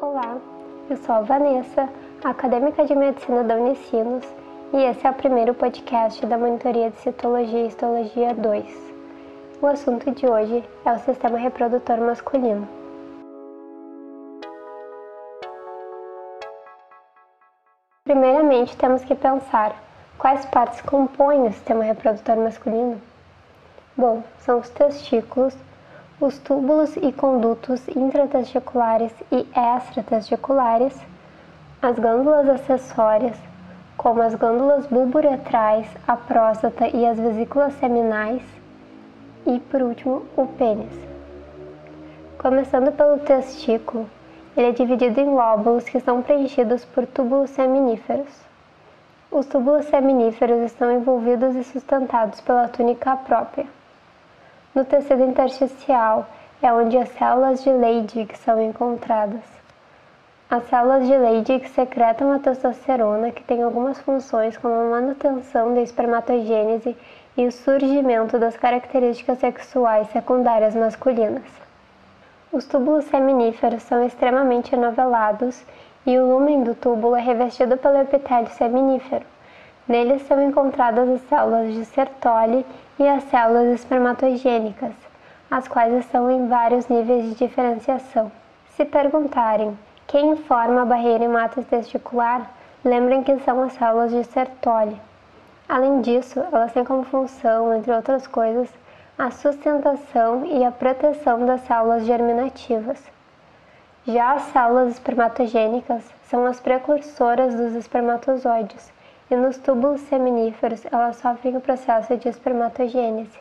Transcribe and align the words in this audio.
Olá, 0.00 0.38
eu 0.88 0.96
sou 0.98 1.12
a 1.12 1.22
Vanessa, 1.22 1.88
acadêmica 2.22 2.84
de 2.84 2.94
medicina 2.94 3.42
da 3.42 3.56
Unicinos, 3.56 4.24
e 4.72 4.76
esse 4.76 5.04
é 5.04 5.10
o 5.10 5.14
primeiro 5.14 5.52
podcast 5.54 6.24
da 6.24 6.38
monitoria 6.38 6.88
de 6.88 6.98
citologia 6.98 7.64
e 7.64 7.66
histologia 7.66 8.32
2. 8.32 8.94
O 9.60 9.66
assunto 9.66 10.08
de 10.12 10.24
hoje 10.24 10.62
é 10.84 10.92
o 10.92 11.00
sistema 11.00 11.36
reprodutor 11.36 11.98
masculino. 11.98 12.68
Primeiramente, 18.04 18.76
temos 18.76 19.02
que 19.02 19.16
pensar 19.16 19.74
quais 20.16 20.46
partes 20.46 20.80
compõem 20.80 21.48
o 21.48 21.52
sistema 21.52 21.82
reprodutor 21.82 22.36
masculino. 22.36 23.02
Bom, 23.96 24.22
são 24.38 24.60
os 24.60 24.70
testículos, 24.70 25.56
os 26.20 26.36
túbulos 26.38 26.96
e 26.96 27.12
condutos 27.12 27.86
intratesticulares 27.88 29.12
e 29.30 29.46
extratesticulares, 29.54 30.94
as 31.80 31.96
glândulas 31.96 32.48
acessórias, 32.48 33.38
como 33.96 34.20
as 34.22 34.34
glândulas 34.34 34.86
bulburetrais, 34.86 35.86
a 36.06 36.16
próstata 36.16 36.88
e 36.88 37.06
as 37.06 37.18
vesículas 37.18 37.72
seminais, 37.74 38.42
e 39.46 39.60
por 39.60 39.80
último, 39.82 40.24
o 40.36 40.46
pênis. 40.46 40.92
Começando 42.36 42.90
pelo 42.92 43.18
testículo, 43.18 44.08
ele 44.56 44.68
é 44.68 44.72
dividido 44.72 45.20
em 45.20 45.30
lóbulos 45.30 45.84
que 45.84 46.00
são 46.00 46.20
preenchidos 46.20 46.84
por 46.84 47.06
túbulos 47.06 47.50
seminíferos. 47.50 48.28
Os 49.30 49.46
túbulos 49.46 49.86
seminíferos 49.86 50.62
estão 50.62 50.90
envolvidos 50.90 51.54
e 51.54 51.62
sustentados 51.62 52.40
pela 52.40 52.66
túnica 52.66 53.16
própria. 53.16 53.77
No 54.78 54.84
tecido 54.84 55.24
intersticial 55.24 56.28
é 56.62 56.72
onde 56.72 56.96
as 56.96 57.08
células 57.08 57.64
de 57.64 57.68
Leydig 57.68 58.38
são 58.38 58.62
encontradas. 58.62 59.42
As 60.48 60.62
células 60.68 61.04
de 61.04 61.18
Leydig 61.18 61.68
secretam 61.70 62.30
a 62.30 62.38
testosterona, 62.38 63.32
que 63.32 63.42
tem 63.42 63.60
algumas 63.60 63.98
funções 63.98 64.56
como 64.56 64.72
a 64.72 65.00
manutenção 65.00 65.74
da 65.74 65.80
espermatogênese 65.80 66.96
e 67.36 67.44
o 67.44 67.50
surgimento 67.50 68.38
das 68.38 68.56
características 68.56 69.40
sexuais 69.40 70.08
secundárias 70.12 70.76
masculinas. 70.76 71.50
Os 72.52 72.64
túbulos 72.64 73.06
seminíferos 73.06 73.82
são 73.82 74.06
extremamente 74.06 74.76
enovelados 74.76 75.60
e 76.06 76.16
o 76.16 76.24
lumen 76.24 76.62
do 76.62 76.76
túbulo 76.76 77.16
é 77.16 77.20
revestido 77.20 77.76
pelo 77.78 77.98
epitélio 77.98 78.48
seminífero. 78.50 79.26
Neles 79.88 80.20
são 80.26 80.42
encontradas 80.42 81.08
as 81.08 81.22
células 81.22 81.72
de 81.72 81.82
Sertoli 81.86 82.66
e 82.98 83.08
as 83.08 83.24
células 83.24 83.80
espermatogênicas, 83.80 84.92
as 85.50 85.66
quais 85.66 85.94
estão 85.94 86.30
em 86.30 86.46
vários 86.46 86.88
níveis 86.88 87.24
de 87.24 87.34
diferenciação. 87.36 88.30
Se 88.76 88.84
perguntarem 88.84 89.78
quem 90.06 90.36
forma 90.36 90.82
a 90.82 90.84
barreira 90.84 91.24
hematotesticular, 91.24 92.50
lembrem 92.84 93.22
que 93.22 93.38
são 93.38 93.62
as 93.62 93.72
células 93.72 94.10
de 94.10 94.22
Sertoli. 94.24 95.00
Além 95.66 96.02
disso, 96.02 96.38
elas 96.52 96.70
têm 96.72 96.84
como 96.84 97.04
função, 97.04 97.74
entre 97.74 97.90
outras 97.90 98.26
coisas, 98.26 98.68
a 99.18 99.30
sustentação 99.30 100.44
e 100.44 100.66
a 100.66 100.70
proteção 100.70 101.46
das 101.46 101.62
células 101.62 102.04
germinativas. 102.04 103.02
Já 104.06 104.34
as 104.34 104.42
células 104.52 104.92
espermatogênicas 104.92 106.04
são 106.24 106.44
as 106.44 106.60
precursoras 106.60 107.54
dos 107.54 107.74
espermatozoides 107.74 108.97
e 109.30 109.36
nos 109.36 109.58
túbulos 109.58 110.00
seminíferos 110.02 110.84
elas 110.90 111.16
sofrem 111.16 111.56
o 111.56 111.60
processo 111.60 112.16
de 112.16 112.28
espermatogênese. 112.28 113.38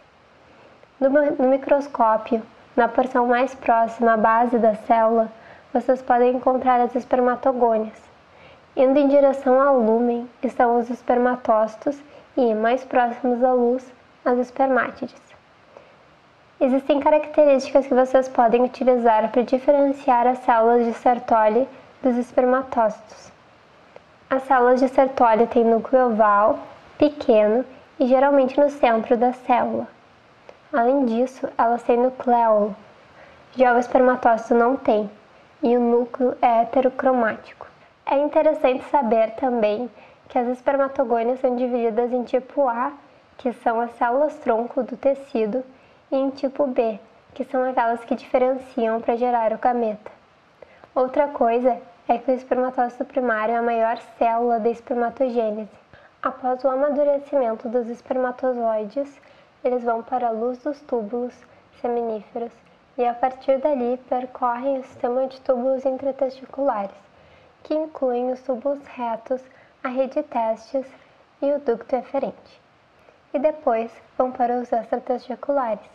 No, 1.00 1.10
no 1.10 1.50
microscópio, 1.50 2.42
na 2.76 2.88
porção 2.88 3.28
mais 3.28 3.54
próxima 3.56 4.14
à 4.14 4.18
base 4.18 4.58
da 4.58 4.76
célula, 4.76 5.32
vocês 5.74 6.02
podem 6.02 6.36
encontrar 6.36 6.82
as 6.82 6.96
espermatogônias. 6.96 8.02
Indo 8.76 9.00
em 9.00 9.08
direção 9.08 9.62
ao 9.62 9.80
lúmen 9.80 10.30
estão 10.44 10.78
os 10.78 10.90
espermatócitos 10.90 12.00
e, 12.36 12.54
mais 12.54 12.84
próximos 12.84 13.44
à 13.44 13.52
luz, 13.54 13.92
as 14.24 14.38
espermátides. 14.38 15.22
Existem 16.60 17.00
características 17.00 17.88
que 17.88 17.94
vocês 17.94 18.28
podem 18.28 18.64
utilizar 18.64 19.32
para 19.32 19.44
diferenciar 19.44 20.26
as 20.26 20.40
células 20.40 20.86
de 20.86 20.94
Sertoli 20.94 21.68
dos 22.02 22.18
espermatócitos. 22.18 23.32
As 24.30 24.44
células 24.44 24.82
de 24.82 24.90
Sertoli 24.90 25.48
têm 25.48 25.64
núcleo 25.64 26.08
oval, 26.08 26.60
pequeno 26.98 27.64
e 27.98 28.06
geralmente 28.08 28.60
no 28.60 28.70
centro 28.70 29.16
da 29.16 29.32
célula. 29.32 29.88
Além 30.74 31.06
disso, 31.06 31.48
elas 31.58 31.82
têm 31.84 31.98
nucleolo. 31.98 32.76
Já 33.56 33.74
o 33.74 33.80
espermatócito 33.80 34.54
não 34.54 34.76
tem, 34.76 35.10
e 35.64 35.78
o 35.78 35.80
núcleo 35.80 36.38
é 36.42 36.64
heterocromático. 36.64 37.68
É 38.06 38.18
interessante 38.18 38.84
saber 38.90 39.32
também 39.36 39.90
que 40.28 40.38
as 40.38 40.50
espermatogônias 40.50 41.40
são 41.40 41.56
divididas 41.56 42.12
em 42.12 42.24
tipo 42.24 42.68
A, 42.68 42.92
que 43.38 43.54
são 43.54 43.80
as 43.80 43.92
células 43.94 44.36
tronco 44.40 44.84
do 44.84 44.98
tecido, 44.98 45.64
e 46.12 46.18
em 46.18 46.32
tipo 46.32 46.68
B, 46.68 47.00
que 47.34 47.46
são 47.46 47.64
aquelas 47.64 48.04
que 48.04 48.14
diferenciam 48.14 49.00
para 49.00 49.16
gerar 49.16 49.54
o 49.54 49.58
gameta. 49.58 50.12
Outra 50.94 51.30
coisa 51.30 51.82
é 52.10 52.18
que 52.18 52.32
o 52.32 52.34
espermatócito 52.34 53.04
primário 53.04 53.54
é 53.54 53.58
a 53.58 53.62
maior 53.62 53.98
célula 54.18 54.62
da 54.62 54.70
espermatogênese. 54.70 55.70
Após 56.24 56.64
o 56.64 56.70
amadurecimento 56.70 57.68
dos 57.68 57.90
espermatozoides, 57.90 59.20
eles 59.62 59.84
vão 59.84 60.02
para 60.02 60.28
a 60.28 60.32
luz 60.32 60.58
dos 60.60 60.80
túbulos 60.84 61.34
seminíferos 61.82 62.54
e 62.98 63.06
a 63.06 63.14
partir 63.14 63.60
dali 63.60 63.98
percorrem 64.10 64.80
o 64.80 64.84
sistema 64.84 65.28
de 65.28 65.42
túbulos 65.42 65.86
intratesticulares, 65.86 66.96
que 67.64 67.74
incluem 67.74 68.32
os 68.32 68.42
túbulos 68.42 68.80
retos, 68.88 69.42
a 69.84 69.90
rede 69.90 70.24
testes 70.24 70.86
e 71.42 71.52
o 71.52 71.60
ducto 71.60 71.94
eferente. 71.94 72.62
E 73.34 73.40
depois 73.40 73.92
vão 74.18 74.32
para 74.32 74.56
os 74.56 74.72
extratesticulares, 74.72 75.90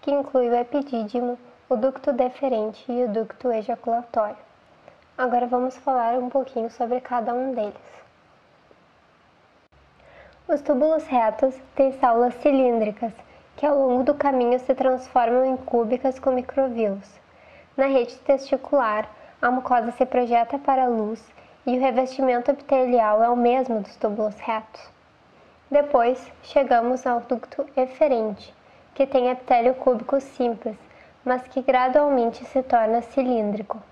que 0.00 0.10
inclui 0.10 0.48
o 0.48 0.54
epidídimo, 0.54 1.38
o 1.68 1.76
ducto 1.76 2.14
deferente 2.14 2.90
e 2.90 3.04
o 3.04 3.08
ducto 3.08 3.52
ejaculatório. 3.52 4.49
Agora 5.20 5.46
vamos 5.46 5.76
falar 5.76 6.14
um 6.14 6.30
pouquinho 6.30 6.70
sobre 6.70 6.98
cada 6.98 7.34
um 7.34 7.52
deles. 7.52 7.74
Os 10.48 10.62
túbulos 10.62 11.06
retos 11.06 11.54
têm 11.74 11.92
células 11.92 12.32
cilíndricas, 12.36 13.12
que 13.54 13.66
ao 13.66 13.76
longo 13.76 14.02
do 14.02 14.14
caminho 14.14 14.58
se 14.58 14.74
transformam 14.74 15.44
em 15.44 15.58
cúbicas 15.58 16.18
com 16.18 16.30
microvilos. 16.30 17.20
Na 17.76 17.84
rede 17.84 18.16
testicular, 18.20 19.10
a 19.42 19.50
mucosa 19.50 19.90
se 19.90 20.06
projeta 20.06 20.58
para 20.58 20.84
a 20.84 20.88
luz 20.88 21.22
e 21.66 21.76
o 21.76 21.80
revestimento 21.82 22.50
epitelial 22.50 23.22
é 23.22 23.28
o 23.28 23.36
mesmo 23.36 23.80
dos 23.80 23.96
túbulos 23.96 24.40
retos. 24.40 24.90
Depois, 25.70 26.32
chegamos 26.44 27.06
ao 27.06 27.20
ducto 27.20 27.66
eferente, 27.76 28.54
que 28.94 29.06
tem 29.06 29.28
epitélio 29.28 29.74
cúbico 29.74 30.18
simples, 30.18 30.78
mas 31.22 31.42
que 31.42 31.60
gradualmente 31.60 32.42
se 32.46 32.62
torna 32.62 33.02
cilíndrico. 33.02 33.89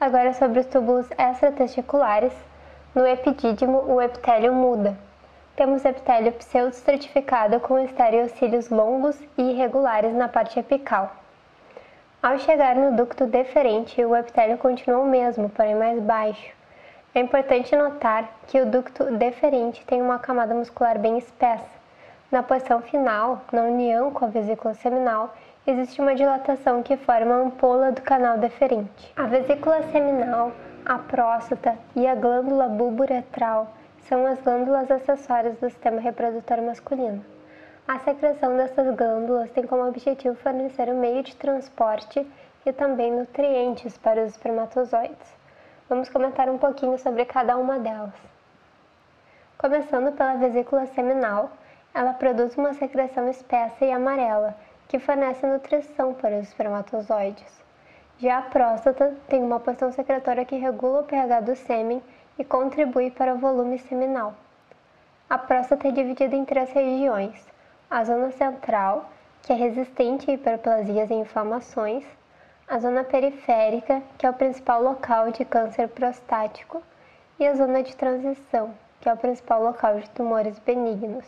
Agora 0.00 0.34
sobre 0.34 0.60
os 0.60 0.66
túbulos 0.66 1.08
extratesticulares. 1.12 2.32
No 2.94 3.06
epidídimo, 3.06 3.78
o 3.86 4.02
epitélio 4.02 4.52
muda. 4.52 4.96
Temos 5.56 5.84
epitélio 5.84 6.32
pseudostratificado 6.32 7.60
com 7.60 7.78
estereocílios 7.78 8.70
longos 8.70 9.18
e 9.38 9.50
irregulares 9.52 10.12
na 10.14 10.28
parte 10.28 10.58
apical. 10.58 11.14
Ao 12.20 12.38
chegar 12.38 12.74
no 12.74 12.96
ducto 12.96 13.26
deferente, 13.26 14.04
o 14.04 14.16
epitélio 14.16 14.58
continua 14.58 15.00
o 15.00 15.06
mesmo, 15.06 15.48
porém 15.50 15.74
mais 15.74 16.00
baixo. 16.00 16.52
É 17.14 17.20
importante 17.20 17.76
notar 17.76 18.28
que 18.48 18.60
o 18.60 18.66
ducto 18.66 19.04
deferente 19.12 19.86
tem 19.86 20.02
uma 20.02 20.18
camada 20.18 20.54
muscular 20.54 20.98
bem 20.98 21.18
espessa. 21.18 21.68
Na 22.32 22.42
posição 22.42 22.82
final, 22.82 23.42
na 23.52 23.62
união 23.62 24.10
com 24.10 24.24
a 24.24 24.28
vesícula 24.28 24.74
seminal, 24.74 25.32
existe 25.66 26.00
uma 26.00 26.14
dilatação 26.14 26.82
que 26.82 26.96
forma 26.96 27.34
a 27.34 27.38
ampola 27.38 27.90
do 27.90 28.02
canal 28.02 28.36
deferente. 28.36 29.12
A 29.16 29.24
vesícula 29.24 29.82
seminal, 29.90 30.52
a 30.84 30.98
próstata 30.98 31.78
e 31.96 32.06
a 32.06 32.14
glândula 32.14 32.68
bulburetral 32.68 33.72
são 34.00 34.26
as 34.26 34.40
glândulas 34.42 34.90
acessórias 34.90 35.58
do 35.58 35.70
sistema 35.70 36.00
reprodutor 36.00 36.60
masculino. 36.60 37.24
A 37.88 37.98
secreção 38.00 38.56
dessas 38.56 38.94
glândulas 38.94 39.50
tem 39.50 39.66
como 39.66 39.86
objetivo 39.86 40.34
fornecer 40.36 40.88
um 40.88 41.00
meio 41.00 41.22
de 41.22 41.34
transporte 41.36 42.26
e 42.66 42.72
também 42.72 43.10
nutrientes 43.12 43.96
para 43.96 44.22
os 44.22 44.32
espermatozoides. 44.32 45.34
Vamos 45.88 46.08
comentar 46.08 46.48
um 46.48 46.58
pouquinho 46.58 46.98
sobre 46.98 47.24
cada 47.24 47.56
uma 47.56 47.78
delas. 47.78 48.14
Começando 49.56 50.12
pela 50.12 50.34
vesícula 50.34 50.86
seminal, 50.86 51.50
ela 51.94 52.12
produz 52.12 52.56
uma 52.56 52.74
secreção 52.74 53.28
espessa 53.28 53.84
e 53.84 53.92
amarela, 53.92 54.54
que 54.88 54.98
fornece 54.98 55.46
nutrição 55.46 56.14
para 56.14 56.36
os 56.36 56.48
espermatozoides. 56.48 57.64
Já 58.18 58.38
a 58.38 58.42
próstata 58.42 59.14
tem 59.28 59.42
uma 59.42 59.58
porção 59.58 59.90
secretória 59.92 60.44
que 60.44 60.56
regula 60.56 61.00
o 61.00 61.04
pH 61.04 61.40
do 61.40 61.56
sêmen 61.56 62.02
e 62.38 62.44
contribui 62.44 63.10
para 63.10 63.34
o 63.34 63.38
volume 63.38 63.78
seminal. 63.78 64.34
A 65.28 65.38
próstata 65.38 65.88
é 65.88 65.90
dividida 65.90 66.36
em 66.36 66.44
três 66.44 66.70
regiões: 66.70 67.44
a 67.90 68.04
zona 68.04 68.30
central, 68.30 69.10
que 69.42 69.52
é 69.52 69.56
resistente 69.56 70.30
a 70.30 70.34
hiperplasias 70.34 71.10
e 71.10 71.14
inflamações, 71.14 72.04
a 72.68 72.78
zona 72.78 73.04
periférica, 73.04 74.02
que 74.16 74.26
é 74.26 74.30
o 74.30 74.34
principal 74.34 74.82
local 74.82 75.30
de 75.30 75.44
câncer 75.44 75.88
prostático, 75.88 76.82
e 77.38 77.46
a 77.46 77.54
zona 77.54 77.82
de 77.82 77.96
transição, 77.96 78.74
que 79.00 79.08
é 79.08 79.12
o 79.12 79.16
principal 79.16 79.62
local 79.62 79.98
de 79.98 80.08
tumores 80.10 80.58
benignos. 80.60 81.26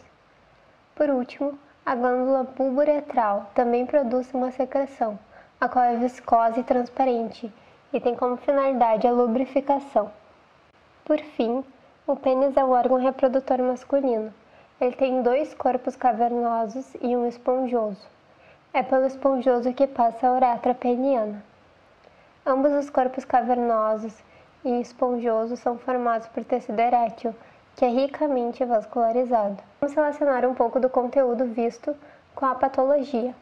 Por 0.95 1.11
último, 1.11 1.59
a 1.87 1.95
glândula 1.95 2.43
bulboretral 2.43 3.49
também 3.55 3.87
produz 3.87 4.35
uma 4.35 4.51
secreção, 4.51 5.17
a 5.61 5.69
qual 5.69 5.85
é 5.85 5.97
viscosa 5.97 6.59
e 6.59 6.65
transparente 6.65 7.53
e 7.93 8.01
tem 8.01 8.17
como 8.17 8.37
finalidade 8.37 9.07
a 9.07 9.13
lubrificação. 9.13 10.11
Por 11.05 11.21
fim, 11.21 11.65
o 12.05 12.17
pênis 12.17 12.57
é 12.57 12.65
o 12.65 12.71
órgão 12.71 12.99
reprodutor 12.99 13.59
masculino. 13.63 14.35
Ele 14.81 14.97
tem 14.97 15.23
dois 15.23 15.55
corpos 15.55 15.95
cavernosos 15.95 16.93
e 17.01 17.17
um 17.17 17.25
esponjoso. 17.25 18.05
É 18.75 18.83
pelo 18.83 19.07
esponjoso 19.07 19.73
que 19.73 19.87
passa 19.87 20.27
a 20.27 20.33
uretra 20.33 20.75
peniana. 20.75 21.41
Ambos 22.45 22.73
os 22.73 22.91
corpos 22.91 23.25
cavernosos 23.25 24.13
e 24.65 24.81
esponjoso 24.81 25.57
são 25.57 25.79
formados 25.79 26.27
por 26.27 26.45
tecido 26.45 26.81
erétil, 26.81 27.33
que 27.77 27.85
é 27.85 27.89
ricamente 27.89 28.65
vascularizado. 28.65 29.59
Vamos 29.79 29.95
relacionar 29.95 30.47
um 30.47 30.55
pouco 30.55 30.81
do 30.81 30.89
conteúdo 30.89 31.45
visto 31.45 31.95
com 32.35 32.47
a 32.47 32.55
patologia. 32.55 33.35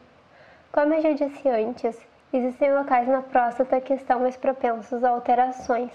Como 0.73 0.93
eu 0.93 1.01
já 1.01 1.13
disse 1.13 1.47
antes, 1.47 1.97
existem 2.33 2.73
locais 2.75 3.07
na 3.07 3.21
próstata 3.21 3.79
que 3.79 3.93
estão 3.93 4.19
mais 4.19 4.35
propensos 4.35 5.05
a 5.05 5.09
alterações. 5.09 5.91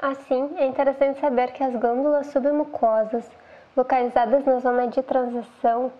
Assim, 0.00 0.54
é 0.56 0.64
interessante 0.64 1.20
saber 1.20 1.52
que 1.52 1.62
as 1.62 1.76
glândulas 1.76 2.28
submucosas, 2.28 3.30
localizadas 3.76 4.42
na 4.46 4.58
zona 4.60 4.88
de 4.88 5.02
transição, 5.02 5.92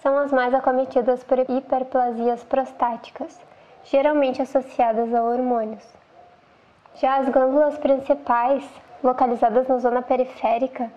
são 0.00 0.16
as 0.16 0.30
mais 0.30 0.54
acometidas 0.54 1.24
por 1.24 1.40
hiperplasias 1.40 2.44
prostáticas, 2.44 3.36
geralmente 3.82 4.40
associadas 4.40 5.12
a 5.12 5.20
hormônios. 5.20 5.84
Já 6.94 7.16
as 7.16 7.28
glândulas 7.28 7.76
principais, 7.76 8.64
localizadas 9.02 9.66
na 9.66 9.78
zona 9.78 10.00
periférica, 10.00 10.88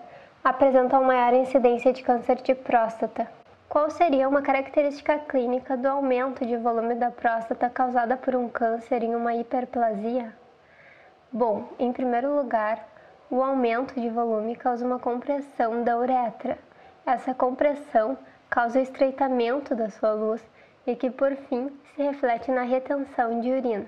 apresentam 0.44 1.04
maior 1.04 1.32
incidência 1.34 1.92
de 1.92 2.02
câncer 2.02 2.42
de 2.42 2.54
próstata. 2.54 3.28
Qual 3.68 3.88
seria 3.88 4.28
uma 4.28 4.42
característica 4.42 5.18
clínica 5.18 5.76
do 5.76 5.86
aumento 5.86 6.44
de 6.44 6.56
volume 6.56 6.96
da 6.96 7.10
próstata 7.10 7.70
causada 7.70 8.16
por 8.16 8.34
um 8.34 8.48
câncer 8.48 9.02
em 9.02 9.14
uma 9.14 9.34
hiperplasia? 9.34 10.34
Bom, 11.32 11.68
em 11.78 11.92
primeiro 11.92 12.34
lugar, 12.34 12.86
o 13.30 13.40
aumento 13.40 13.98
de 13.98 14.10
volume 14.10 14.56
causa 14.56 14.84
uma 14.84 14.98
compressão 14.98 15.84
da 15.84 15.96
uretra. 15.96 16.58
Essa 17.06 17.32
compressão 17.32 18.18
causa 18.50 18.78
o 18.78 18.82
estreitamento 18.82 19.74
da 19.74 19.88
sua 19.88 20.12
luz 20.12 20.42
e 20.86 20.96
que, 20.96 21.08
por 21.08 21.34
fim, 21.36 21.70
se 21.94 22.02
reflete 22.02 22.50
na 22.50 22.62
retenção 22.62 23.40
de 23.40 23.50
urina. 23.50 23.86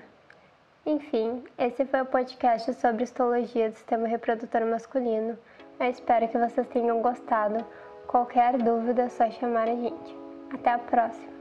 Enfim, 0.85 1.43
esse 1.57 1.85
foi 1.85 2.01
o 2.01 2.05
podcast 2.05 2.73
sobre 2.75 3.03
histologia 3.03 3.69
do 3.69 3.75
sistema 3.75 4.07
reprodutor 4.07 4.65
masculino. 4.65 5.37
Eu 5.77 5.89
espero 5.89 6.27
que 6.29 6.37
vocês 6.37 6.67
tenham 6.67 7.01
gostado. 7.01 7.65
Qualquer 8.07 8.57
dúvida 8.57 9.03
é 9.03 9.09
só 9.09 9.29
chamar 9.29 9.67
a 9.67 9.75
gente. 9.75 10.15
Até 10.53 10.71
a 10.71 10.79
próxima! 10.79 11.34